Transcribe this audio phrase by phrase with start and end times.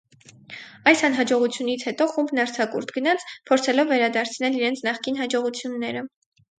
[0.91, 6.09] Այս անհաջողությունից հետո խումբն արձակուրդ գնաց՝ փորձելով վերադարձնել իրենց նախկին հաջողությունները։